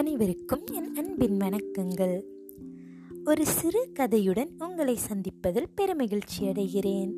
அனைவருக்கும் 0.00 0.64
என் 0.72 0.94
அன்பின் 0.94 1.36
வணக்கங்கள். 1.36 2.22
ஒரு 3.24 3.46
சிறு 3.46 3.92
கதையுடன் 3.98 4.50
உங்களை 4.58 4.98
சந்திப்பதில் 5.08 5.66
பெருமகிழ்ச்சி 5.80 6.40
அடைகிறேன். 6.40 7.12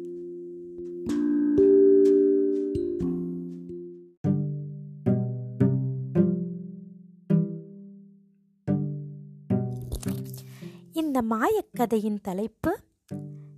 இந்த 10.93 11.23
மாயக்கதையின் 11.31 12.21
தலைப்பு 12.23 12.79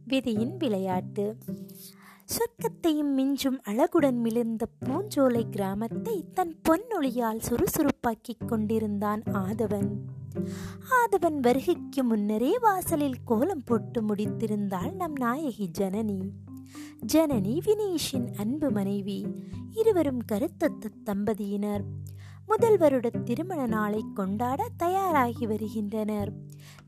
விதியின் 0.06 0.56
விளையாட்டு. 0.56 1.36
சொர்க்கத்தையும் 2.24 3.18
மிஞ்சும் 3.18 3.60
அழகுடன் 3.62 4.20
மிளிர்ந்த 4.20 4.66
பூஞ்சோலை 4.78 5.48
கிராமத்தை 5.48 6.24
தன் 6.34 6.60
பொன்னொழியால் 6.68 7.40
சுறுசுறுப்பாக்கிக் 7.48 8.44
கொண்டிருந்தான் 8.46 9.22
ஆதவன். 9.32 9.88
ஆதவன் 10.90 11.38
வருகைக்கு 11.40 12.04
முன்னரே 12.04 12.58
வாசலில் 12.58 13.22
கோலம் 13.24 13.62
போட்டு 13.64 14.02
முடித்திருந்தாள் 14.02 14.92
நம் 14.92 15.12
நாயகி 15.12 15.70
ஜனனி. 15.78 16.20
ஜனனி 17.12 17.58
வினீஷின் 17.64 18.34
அன்பு 18.38 18.70
மனைவி 18.70 19.26
இருவரும் 19.70 20.20
கருத்தத்த 20.32 20.90
தம்பதியினர். 21.04 21.84
முதல் 22.46 22.78
வருட 22.78 23.10
திருமண 23.10 23.66
நாளை 23.66 24.04
கொண்டாட 24.14 24.68
தயாராகி 24.76 25.46
வருகின்றனர். 25.46 26.32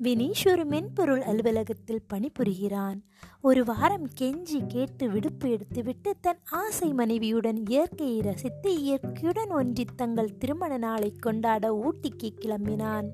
வினீஷ் 0.02 0.48
ஒரு 0.48 0.64
மென்பொருள் 0.64 1.22
அலுவலகத்தில் 1.22 2.02
பணிபுரிகிறான். 2.14 2.98
ஒரு 3.40 3.64
வாரம் 3.64 4.08
கெஞ்சி 4.20 4.66
கேட்டு 4.68 5.10
விடுப்பு 5.10 5.48
எடுத்துவிட்டு 5.48 6.10
தன் 6.20 6.42
ஆசை 6.50 6.92
மனைவியுடன் 6.92 7.66
இயற்கையை 7.66 8.20
ரசித்து 8.20 8.82
இயற்கையுடன் 8.82 9.50
ஒன்றி 9.50 9.84
தங்கள் 9.96 10.36
திருமண 10.36 10.76
நாளை 10.76 11.12
கொண்டாட 11.12 11.72
ஊட்டிக்கு 11.84 12.30
கிளம்பினான். 12.40 13.08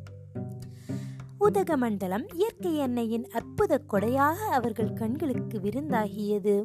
உதகமண்டலம் 1.40 2.26
இயற்கை 2.34 2.72
எண்ணெயின் 2.78 3.24
அற்புத 3.24 3.80
கொடையாக 3.90 4.36
அவர்கள் 4.50 4.92
கண்களுக்கு 4.92 5.58
விருந்தாகியது. 5.58 6.64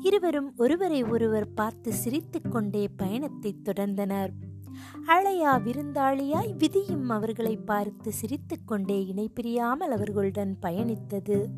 இருவரும் 0.00 0.52
ஒருவரை 0.56 1.02
ஒருவர் 1.02 1.54
பார்த்து 1.54 1.92
சிரித்துக்கொண்டே 1.92 2.88
பயணத்தை 2.96 3.54
தொடர்ந்தனர். 3.64 4.30
அழையா 5.06 5.52
விருந்தாளியாய் 5.62 6.52
விதியும் 6.58 7.08
அவர்களை 7.08 7.56
பார்த்து 7.56 8.12
சிரித்துக்கொண்டே 8.12 9.06
இணை 9.06 9.28
பிரியாமல் 9.28 9.90
அவர்களுடன் 9.90 10.58
பயணித்தது. 10.62 11.48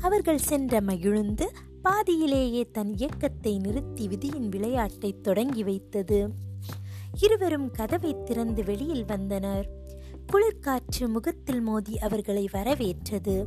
அவர்கள் 0.00 0.38
சென்ற 0.38 0.80
மகிழுந்து 0.80 1.52
பாதியிலேயே 1.82 2.70
தன் 2.70 2.94
இயக்கத்தை 2.94 3.58
நிறுத்தி 3.58 4.08
விதியின் 4.08 4.48
விளையாட்டை 4.48 5.20
தொடங்கி 5.20 5.62
வைத்தது. 5.62 6.30
இருவரும் 7.20 7.70
கதவை 7.70 8.16
திறந்து 8.24 8.64
வெளியில் 8.64 9.04
வந்தனர். 9.04 9.85
குளிர்காற்று 10.32 11.08
முகத்தில் 11.08 11.60
மோதி 11.60 11.98
அவர்களை 11.98 12.48
வரவேற்றது. 12.52 13.46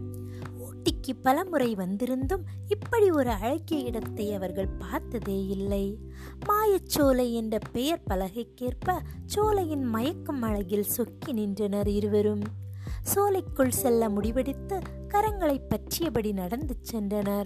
ஊட்டிக்கு 0.60 1.16
பலமுறை 1.22 1.76
வந்திருந்தும் 1.76 2.46
இப்படி 2.68 3.12
ஒரு 3.12 3.30
அழகிய 3.30 3.80
இடத்தை 3.80 4.34
அவர்கள் 4.34 4.68
பார்த்ததே 4.68 5.46
இல்லை. 5.46 5.98
மாயச்சோலை 6.46 7.34
என்ற 7.34 7.58
பெயர் 7.72 8.02
பலகைக்கேற்ப 8.10 9.00
சோலையின் 9.26 9.84
மயக்கும் 9.84 10.42
அழகில் 10.42 10.84
சொக்கி 10.84 11.32
நின்றனர் 11.32 11.88
இருவரும். 11.88 12.42
சோலைக்குள் 13.02 13.72
செல்ல 13.72 14.10
முடிவெடுத்து 14.10 14.82
கரங்களை 15.08 15.62
பற்றியபடி 15.68 16.32
நடந்து 16.32 16.76
சென்றனர். 16.92 17.46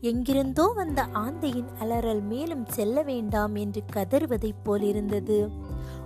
எங்கிருந்தோ 0.00 0.72
வந்த 0.74 1.02
ஆந்தையின் 1.02 1.68
அலறல் 1.78 2.22
மேலும் 2.22 2.66
செல்ல 2.66 3.02
வேண்டாம் 3.02 3.54
என்று 3.54 3.82
கதறுவதைப் 3.92 4.64
போலிருந்தது. 4.64 5.48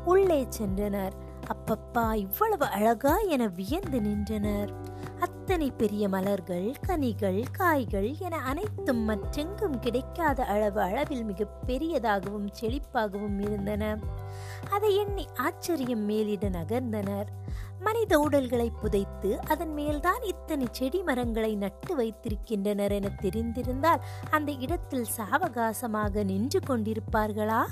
உள்ளே 0.04 0.46
சென்றனர். 0.58 1.12
அப்பப்பா 1.52 2.14
இவ்வளவு 2.14 2.66
அழகா 2.66 3.16
என 3.16 3.46
வியந்து 3.46 4.00
நின்றனர். 4.00 4.72
அத்தனை 5.18 5.70
பெரிய 5.70 6.08
மலர்கள் 6.08 6.74
கனிகள் 6.86 7.44
காய்கள் 7.52 8.16
என 8.18 8.36
அனைத்தும் 8.36 9.02
மற்றெங்கும் 9.08 9.78
கிடைக்காத 9.78 10.44
அளவு 10.44 10.80
அளவில் 10.80 11.24
மிக 11.24 11.46
பெரியதாகவும் 11.66 12.48
செழிப்பாகவும் 12.60 13.38
இருந்தன. 13.40 13.98
அதை 14.70 14.96
எண்ணி 14.96 15.26
ஆச்சரியம் 15.34 16.04
மேலிட 16.04 16.48
நகர்ந்தனர். 16.48 17.26
மனித 17.80 18.20
உடல்களை 18.20 18.70
புதைத்து 18.70 19.40
அதன் 19.48 19.74
மேல்தான் 19.74 20.22
இத்தனை 20.22 20.66
செடி 20.70 21.02
மரங்களை 21.02 21.54
நட்டு 21.54 21.96
வைத்திருக்கின்றனர் 21.96 22.92
என 22.92 23.08
தெரிந்திருந்தால் 23.22 24.02
அந்த 24.30 24.52
இடத்தில் 24.52 25.06
சாவகாசமாக 25.16 26.24
நின்று 26.24 26.60
கொண்டிருப்பார்களா? 26.68 27.62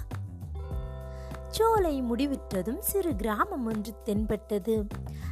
சோலை 1.50 2.02
முடிவிட்டதும் 2.02 2.80
சிறு 2.80 3.16
கிராமம் 3.16 3.66
ஒன்று 3.66 3.92
தென்பட்டது. 4.04 4.86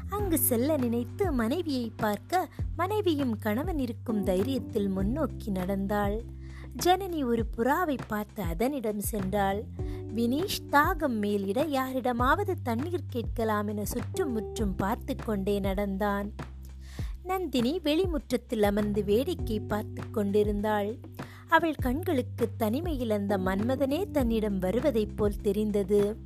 அங்கு 0.09 0.39
செல்ல 0.39 0.77
நினைத்து 0.77 1.33
மனைவியை 1.33 1.93
பார்க்க 1.97 2.49
மனைவியும் 2.77 3.39
கணவன் 3.39 3.79
இருக்கும் 3.79 4.25
தைரியத்தில் 4.25 4.89
முன்னோக்கி 4.89 5.51
நடந்தாள். 5.51 6.23
ஜனனி 6.85 7.25
ஒரு 7.25 7.45
புறாவை 7.57 7.99
பார்த்து 8.07 8.43
அதனிடம் 8.43 9.03
சென்றாள். 9.11 9.61
வினீஷ் 10.15 10.67
தாகம் 10.71 11.17
மேலிட 11.19 11.63
யாரிடமாவது 11.65 12.55
தண்ணீர் 12.63 13.11
கேட்கலாம் 13.11 13.69
என 13.69 13.85
சுற்றும் 13.85 14.33
முற்றும் 14.33 14.75
பார்த்து 14.75 15.17
கொண்டே 15.17 15.59
நடந்தான். 15.59 16.33
நந்தினி 17.23 17.81
வெளிமுற்றத்தில் 17.83 18.63
அமர்ந்து 18.63 19.05
வேடிக்கை 19.05 19.61
பார்த்து 19.61 20.03
கொண்டிருந்தாள். 20.11 20.91
அவள் 21.49 21.75
கண்களுக்கு 21.75 22.49
தனிமையில் 22.57 23.11
அந்த 23.11 23.39
மன்மதனே 23.39 24.11
தன்னிடம் 24.11 24.59
வருவதைப் 24.59 25.17
போல் 25.17 25.41
தெரிந்தது. 25.43 26.17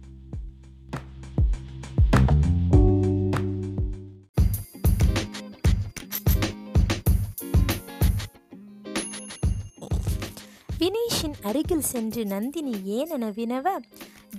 வினீஷின் 10.79 11.35
அருகில் 11.43 11.81
சென்று 11.81 12.27
நந்தினி 12.27 12.73
ஏனென 12.73 13.31
வினவ 13.31 13.69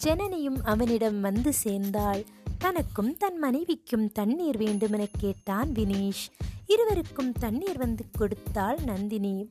ஜனனியும் 0.04 0.60
அவனிடம் 0.64 1.22
வந்து 1.22 1.54
சேர்ந்தாள். 1.54 2.24
தனக்கும் 2.58 3.18
தன் 3.18 3.38
மனைவிக்கும் 3.38 4.12
தண்ணீர் 4.12 4.58
வேண்டுமென 4.58 5.08
கேட்டான் 5.18 5.70
வினீஷ். 5.70 6.26
இருவருக்கும் 6.68 7.32
தண்ணீர் 7.32 7.78
வந்து 7.78 8.06
கொடுத்தாள் 8.12 8.78
நந்தினி. 8.86 9.50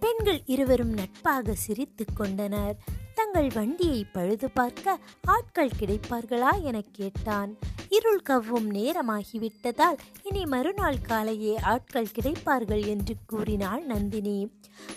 பெண்கள் 0.00 0.42
இருவரும் 0.46 0.94
நட்பாக 0.94 1.54
சிரித்து 1.54 2.04
கொண்டனர். 2.14 2.76
தங்கள் 3.14 3.48
வண்டியை 3.54 4.06
பழுது 4.12 4.50
பார்க்க 4.50 4.98
ஆட்கள் 5.24 5.76
கிடைப்பார்களா 5.80 6.62
என 6.62 6.82
கேட்டான். 6.92 7.58
இருள் 7.90 8.22
கவ்வும் 8.22 8.68
நேரமாகிவிட்டதால் 8.74 9.98
இனி 10.22 10.44
மறுநாள் 10.44 11.04
காலையே 11.08 11.54
ஆட்கள் 11.62 12.14
கிடைப்பார்கள் 12.14 12.86
என்று 12.86 13.14
கூறினாள் 13.26 13.82
நந்தினி. 13.84 14.38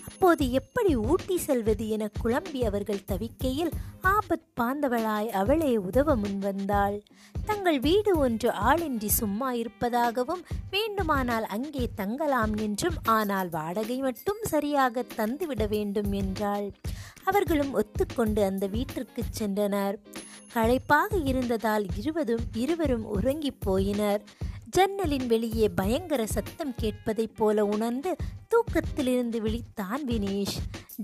அப்போது 0.06 0.50
எப்படி 0.50 0.96
ஊட்டி 0.96 1.38
செல்வது 1.38 1.88
என 1.88 2.10
குழம்பி 2.22 2.60
அவர்கள் 2.64 3.06
தவிக்கையில் 3.06 3.72
ஆபத் 4.02 4.46
பாந்தவளாய் 4.60 5.30
அவளே 5.30 5.76
உதவ 5.76 6.16
முன்வந்தாள் 6.16 7.02
தங்கள் 7.46 7.80
வீடு 7.80 8.18
ஒன்று 8.18 8.50
ஆளின்றி 8.50 9.08
சும்மா 9.08 9.52
இருப்பதாகவும் 9.52 10.44
வேண்டுமானால் 10.70 11.44
அங்கே 11.44 11.88
தங்கலாம் 11.94 12.54
என்றும் 12.56 12.94
ஆனால் 13.04 13.48
வாடகை 13.48 13.98
மட்டும் 13.98 14.42
சரியாக 14.42 15.04
தந்துவிட 15.16 15.68
வேண்டும் 15.68 16.12
என்றாள். 16.12 16.68
அவர்களும் 17.24 17.74
ஒத்துக்கொண்டு 17.74 18.40
அந்த 18.44 18.66
வீட்டிற்கு 18.66 19.22
சென்றனர். 19.38 19.96
களைப்பாக 20.52 21.16
இருந்ததால் 21.24 21.86
இருவதும் 21.96 22.42
இருவர் 22.54 22.83
அனைவரும் 22.84 23.12
உறங்கிப் 23.16 23.62
போயினர் 23.66 24.22
ஜன்னலின் 24.74 25.26
வெளியே 25.26 25.66
பயங்கர 25.78 26.22
சத்தம் 26.26 26.74
கேட்பதைப் 26.80 27.36
போல 27.38 27.64
உணர்ந்து 27.64 28.10
தூக்கத்திலிருந்து 28.52 29.38
விழித்தான் 29.44 30.02
வினேஷ். 30.08 30.56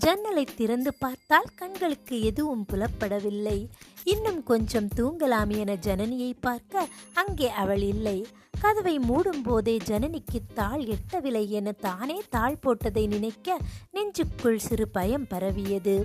ஜன்னலை 0.03 0.44
திறந்து 0.59 0.93
பார்த்தால் 0.94 1.49
கண்களுக்கு 1.55 2.17
எதுவும் 2.31 2.67
புலப்படவில்லை. 2.73 3.59
இன்னும் 4.05 4.43
கொஞ்சம் 4.43 4.91
தூங்கலாம் 4.97 5.53
என 5.62 5.79
ஜனனியை 5.87 6.32
பார்க்க 6.41 6.87
அங்கே 7.15 7.50
அவள் 7.62 7.85
இல்லை. 7.93 8.19
கதவை 8.61 8.97
மூடும் 9.09 9.43
போதே 9.43 9.76
ஜனனிக்கு 9.91 10.41
தாள் 10.55 10.85
எட்டவில்லை 10.97 11.44
என 11.59 11.73
தானே 11.87 12.19
தாள் 12.31 12.62
போட்டதை 12.62 13.06
நினைக்க 13.09 13.59
நெஞ்சுக்குள் 13.97 14.65
சிறு 14.69 14.88
பயம் 14.88 15.26
பரவியது. 15.26 15.97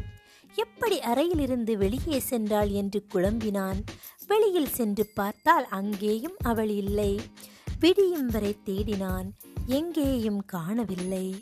எப்படி 0.56 1.02
அறையிலிருந்து 1.02 1.78
வெளியே 1.78 2.22
சென்றாள் 2.30 2.72
என்று 2.72 3.06
குழம்பினான். 3.14 3.84
வெளியில் 4.28 4.68
சென்று 4.68 5.08
பார்த்தால் 5.14 5.66
அங்கேயும் 5.66 6.36
அவள் 6.44 6.70
இல்லை. 6.70 7.20
விடியும் 7.80 8.28
வரை 8.28 8.58
தேடினான். 8.66 9.30
எங்கேயும் 9.66 10.46
காணவில்லை. 10.46 11.42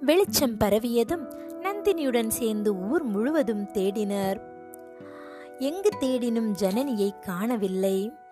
வெளிச்சம் 0.00 0.58
பரவியதும் 0.58 1.24
நந்தினியுடன் 1.62 2.28
சேர்ந்து 2.28 2.74
ஊர் 2.74 3.02
முழுவதும் 3.02 3.62
தேடினர். 3.62 4.40
எங்கு 5.58 5.90
தேடினும் 6.00 6.50
ஜனனியை 6.60 7.18
காணவில்லை. 7.18 8.24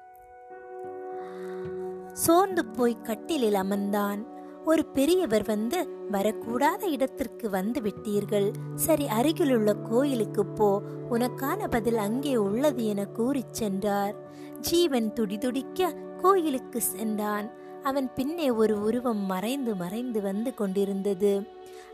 சோர்ந்து 2.15 2.65
போய் 2.65 3.03
கட்டிலில் 3.03 3.55
அமர்ந்தான். 3.55 4.27
ஒரு 4.65 4.87
பெரியவர் 4.87 5.47
வந்து 5.47 5.89
வரக்கூடாத 6.13 6.83
இடத்திற்கு 6.83 7.51
வந்து 7.51 7.81
விட்டீர்கள். 7.81 8.53
சரி 8.75 9.09
அருகிலுள்ள 9.09 9.75
கோயிலுக்கு 9.75 10.47
போ. 10.47 10.83
உனக்கான 11.11 11.69
பதில் 11.71 11.97
அங்கே 11.97 12.37
உள்ளது 12.37 12.87
என 12.87 13.05
கூறிச் 13.05 13.53
சென்றார். 13.53 14.15
ஜீவன் 14.61 15.13
துடிதுடிக்க 15.13 15.91
கோயிலுக்கு 16.17 16.81
சென்றான். 16.81 17.51
அவன் 17.83 18.13
பின்னே 18.15 18.51
ஒரு 18.51 18.83
உருவம் 18.83 19.27
மறைந்து 19.27 19.75
மறைந்து 19.75 20.23
வந்து 20.23 20.55
கொண்டிருந்தது. 20.55 21.43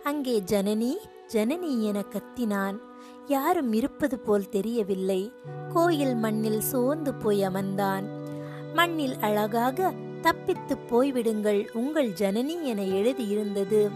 அங்கே 0.04 0.42
ஜனனி 0.50 0.96
ஜனனி 1.32 1.82
என 1.82 2.04
கத்தினான். 2.10 2.76
யாரும் 3.26 3.72
இருப்பது 3.72 4.18
போல் 4.18 4.48
தெரியவில்லை. 4.48 5.32
கோயில் 5.72 6.14
மண்ணில் 6.14 6.60
சோர்ந்து 6.60 7.14
போய் 7.14 7.42
அமர்ந்தான். 7.42 8.02
மண்ணில் 8.74 9.16
அழகாக 9.20 9.92
தப்பித்து 10.20 10.76
போய்விடுங்கள் 10.90 11.66
உங்கள் 11.72 12.12
ஜனனி 12.12 12.62
என 12.62 12.82
எழுதியிருந்தது. 12.82 13.90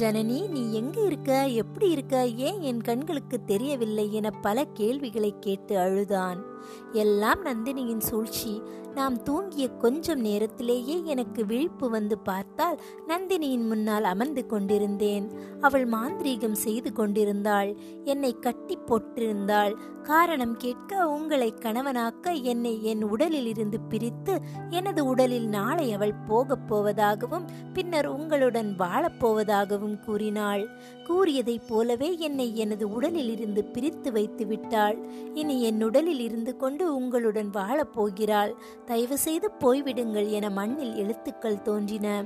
ஜனனி 0.00 0.48
நீ 0.48 0.72
எங்க 0.72 1.00
இருக்க? 1.00 1.46
எப்படி 1.46 1.90
இருக்க? 1.90 2.26
ஏன் 2.26 2.60
என் 2.60 2.80
கண்களுக்கு 2.80 3.44
தெரியவில்லை? 3.44 4.12
என 4.12 4.30
பல 4.30 4.64
கேள்விகளை 4.64 5.34
கேட்டு 5.40 5.78
அழுதான். 5.78 6.51
எல்லாம் 6.92 7.44
நந்தினியின் 7.44 7.98
சூழ்ச்சி. 7.98 8.62
நாம் 8.94 9.22
தூங்கிய 9.22 9.76
கொஞ்சம் 9.76 10.20
நேரத்திலேயே 10.20 11.02
எனக்கு 11.04 11.46
விழிப்பு 11.46 11.90
வந்து 11.90 12.18
பார்த்தால் 12.18 12.80
நந்தினியின் 13.08 13.66
முன்னால் 13.66 14.04
அமர்ந்து 14.04 14.46
கொண்டிருந்தேன். 14.46 15.30
அவள் 15.60 15.88
மாந்திரீகம் 15.88 16.52
செய்து 16.52 16.92
கொண்டிருந்தாள். 16.92 17.76
என்னை 18.04 18.38
கட்டி 18.38 18.78
போட்டிருந்தாள். 18.86 19.74
காரணம் 20.02 20.56
கேட்க 20.56 21.08
உங்களை 21.08 21.54
கணவனாக்க 21.58 22.42
என்னை 22.42 22.84
என் 22.84 23.02
உடலில் 23.02 23.46
இருந்து 23.46 23.80
பிரித்து 23.80 24.40
எனது 24.70 25.04
உடலில் 25.04 25.48
நாளை 25.48 25.92
அவள் 25.92 26.14
போகப் 26.26 26.74
போவதாகவும் 26.74 27.44
பின்னர் 27.72 28.06
உங்களுடன் 28.06 28.74
வாழப்போவதாகவும் 28.78 30.00
கூறினாள். 30.00 30.68
கூறியதைப் 31.04 31.68
போலவே 31.68 32.18
என்னை 32.18 32.56
எனது 32.56 32.88
உடலில் 32.88 33.30
இருந்து 33.30 33.64
பிரித்து 33.64 34.12
வைத்து 34.12 34.46
விட்டாள். 34.46 35.06
இனி 35.34 35.62
என் 35.62 35.82
உடலில் 35.82 36.20
இருந்து 36.20 36.51
கொண்டு 36.56 36.94
உங்களுடன் 36.94 37.50
வாழப் 37.50 37.92
போகிறாள். 37.92 38.54
தயவு 38.84 39.18
செய்து 39.18 39.50
போய்விடுங்கள் 39.60 40.28
என 40.28 40.50
மண்ணில் 40.50 40.94
எழுத்துக்கள் 40.94 41.62
தோன்றின. 41.62 42.24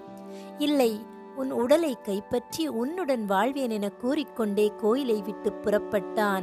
இல்லை 0.59 1.15
உன் 1.37 1.51
உடலை 1.51 1.97
கைப்பற்றி 2.03 2.69
உன்னுடன் 2.69 3.25
வாழ்வேன் 3.25 3.71
என 3.71 3.89
கூறிக்கொண்டே 3.89 4.73
கோயிலை 4.77 5.23
விட்டு 5.23 5.53
புறப்பட்டான். 5.53 6.43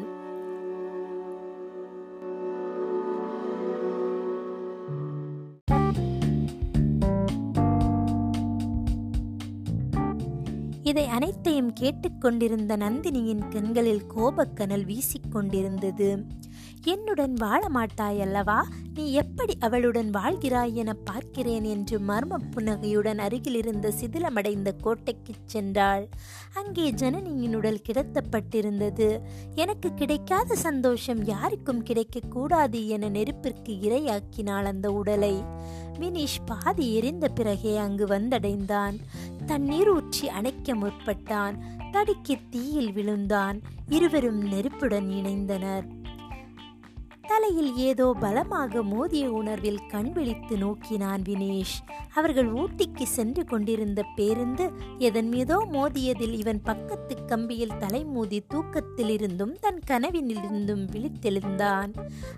இதை 10.84 11.08
அனைத்தையும் 11.08 11.74
கேட்டுக்கொண்டிருந்த 11.74 12.78
நந்தினியின் 12.78 13.48
கண்களில் 13.50 14.02
கோபக்கனல் 14.16 14.86
வீசிக்கொண்டிருந்தது 14.88 16.26
என்னுடன் 16.86 17.34
வாழ 17.34 17.70
மாட்டாய் 17.70 18.22
அல்லவா 18.22 18.68
நீ 18.94 19.12
எப்படி 19.12 19.54
அவளுடன் 19.60 20.10
வாழ்கிறாய் 20.10 20.74
என 20.74 20.94
பார்க்கிறேன் 20.94 21.64
என்று 21.64 22.00
மர்ம 22.00 22.38
புன்னகையுடன் 22.52 23.20
அருகிலிருந்த 23.20 23.94
சிதிலமடைந்த 24.02 24.72
கோட்டைக்குச் 24.84 25.50
சென்றாள். 25.54 26.08
அங்கே 26.54 26.92
ஜனனியின் 26.92 27.56
உடல் 27.56 27.82
கிடத்தப்பட்டிருந்தது. 27.90 29.20
எனக்கு 29.56 29.94
கிடைக்காத 29.94 30.56
சந்தோஷம் 30.56 31.26
யாருக்கும் 31.26 31.84
கிடைக்கக்கூடாது 31.84 32.88
என 32.88 33.10
நெருப்பிற்கு 33.10 33.74
இரையாக்கினாள் 33.74 34.64
அந்த 34.64 34.92
உடலை. 34.92 35.44
வினிஷ் 36.00 36.46
பாதி 36.46 36.94
எரிந்த 36.96 37.28
பிறகே 37.28 37.78
அங்கு 37.78 38.06
வந்தடைந்தான். 38.06 39.00
தண்ணீர் 39.46 39.90
ஊற்றி 39.90 40.30
அணைக்க 40.30 40.76
முற்பட்டான். 40.76 41.58
தடுக்கி 41.92 42.38
தீயில் 42.50 42.94
விழுந்தான். 42.94 43.62
இருவரும் 43.90 44.42
நெருப்புடன் 44.42 45.10
இணைந்தனர். 45.10 46.02
தலையில் 47.28 47.76
ஏதோ 47.76 48.16
பலமாக 48.20 48.84
மோதிய 48.84 49.32
உணர்வில் 49.32 49.86
கண் 49.86 50.12
விழித்து 50.12 50.58
நோக்கினான் 50.58 51.22
வினேஷ். 51.22 51.88
அவர்கள் 52.14 52.54
ஊட்டிக்கு 52.54 53.04
சென்று 53.04 53.46
கொண்டிருந்த 53.46 54.06
பேருந்து 54.16 54.72
எதன் 54.98 55.28
மீதோ 55.28 55.68
மோதியதில் 55.72 56.34
இவன் 56.34 56.62
பக்கத்து 56.62 57.18
கம்பியில் 57.28 57.78
தலைமூதி 57.78 58.44
தூக்கத்திலிருந்தும் 58.54 59.56
தன் 59.60 59.80
கனவினிலிருந்தும் 59.88 60.88
விழித்தெழுந்தான். 60.92 61.94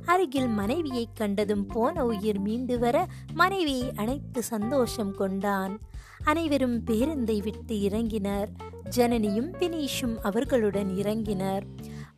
அருகில் 0.05 0.47
மனைவியைக் 0.47 1.15
கண்டதும் 1.15 1.65
போன 1.65 2.05
உயிர் 2.05 2.39
மீண்டு 2.39 2.79
வர 2.79 3.07
மனைவியை 3.33 3.91
அணைத்து 3.95 4.43
சந்தோஷம் 4.43 5.15
கொண்டான். 5.15 5.79
அனைவரும் 6.23 6.83
பேருந்தை 6.83 7.43
விட்டு 7.43 7.75
இறங்கினர். 7.75 8.47
ஜனனியும் 8.95 9.49
வினீஷும் 9.59 10.17
அவர்களுடன் 10.21 10.89
இறங்கினர். 10.95 11.61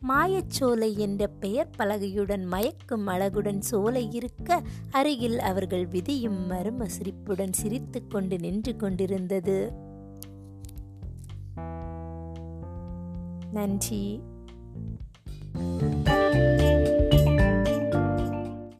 மாயச்சோலை 0.00 0.98
என்ற 0.98 1.26
பெயர் 1.26 1.70
பலகையுடன் 1.78 2.44
மயக்கும் 2.44 3.06
அழகுடன் 3.06 3.60
சோலை 3.60 4.08
இருக்க 4.12 4.62
அருகில் 4.90 5.38
அவர்கள் 5.38 5.86
விதியும் 5.86 6.50
மரும 6.50 6.84
சிரிப்புடன் 6.84 7.52
சிரித்து 7.52 8.06
கொண்டு 8.06 8.38
நின்று 8.38 8.76
கொண்டிருந்தது. 8.76 9.72
நன்றி. 13.52 14.20
thank 15.54 16.60
you 16.60 16.76